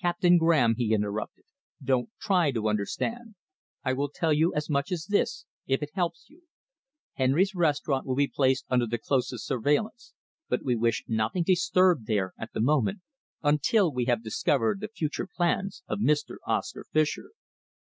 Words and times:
"Captain 0.00 0.38
Graham," 0.38 0.76
he 0.78 0.94
interrupted, 0.94 1.44
"don't 1.84 2.08
try 2.18 2.50
to 2.50 2.70
understand. 2.70 3.34
I 3.84 3.92
will 3.92 4.08
tell 4.08 4.32
you 4.32 4.54
as 4.54 4.70
much 4.70 4.90
as 4.90 5.04
this, 5.04 5.44
if 5.66 5.82
it 5.82 5.90
helps 5.92 6.30
you. 6.30 6.44
Henry's 7.16 7.54
Restaurant 7.54 8.06
will 8.06 8.14
be 8.14 8.32
placed 8.34 8.64
under 8.70 8.86
the 8.86 8.96
closest 8.96 9.44
surveillance, 9.44 10.14
but 10.48 10.64
we 10.64 10.74
wish 10.74 11.04
nothing 11.06 11.42
disturbed 11.42 12.06
there 12.06 12.32
at 12.38 12.54
the 12.54 12.62
moment 12.62 13.02
until 13.42 13.92
we 13.92 14.06
have 14.06 14.24
discovered 14.24 14.80
the 14.80 14.88
future 14.88 15.28
plans 15.36 15.82
of 15.86 15.98
Mr. 15.98 16.36
Oscar 16.46 16.86
Fischer." 16.90 17.32